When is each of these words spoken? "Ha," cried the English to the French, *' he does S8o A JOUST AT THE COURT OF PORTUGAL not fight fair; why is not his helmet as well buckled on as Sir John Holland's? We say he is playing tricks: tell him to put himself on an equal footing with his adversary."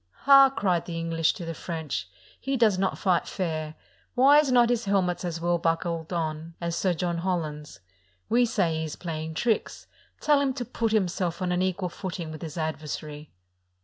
"Ha," 0.25 0.49
cried 0.49 0.85
the 0.87 0.97
English 0.97 1.31
to 1.33 1.45
the 1.45 1.53
French, 1.53 2.07
*' 2.25 2.39
he 2.41 2.57
does 2.57 2.75
S8o 2.75 2.77
A 2.77 2.81
JOUST 2.81 2.85
AT 2.87 2.89
THE 2.89 2.89
COURT 2.89 2.93
OF 2.93 2.97
PORTUGAL 2.97 3.13
not 3.13 3.21
fight 3.21 3.27
fair; 3.27 3.75
why 4.15 4.39
is 4.39 4.51
not 4.51 4.69
his 4.71 4.85
helmet 4.85 5.23
as 5.23 5.39
well 5.41 5.57
buckled 5.59 6.11
on 6.11 6.55
as 6.59 6.75
Sir 6.75 6.95
John 6.95 7.17
Holland's? 7.19 7.81
We 8.27 8.43
say 8.47 8.77
he 8.79 8.85
is 8.85 8.95
playing 8.95 9.35
tricks: 9.35 9.85
tell 10.19 10.41
him 10.41 10.55
to 10.55 10.65
put 10.65 10.91
himself 10.91 11.39
on 11.39 11.51
an 11.51 11.61
equal 11.61 11.89
footing 11.89 12.31
with 12.31 12.41
his 12.41 12.57
adversary." 12.57 13.31